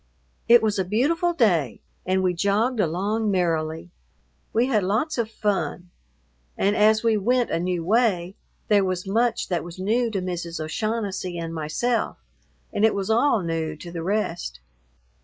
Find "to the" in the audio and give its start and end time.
13.75-14.01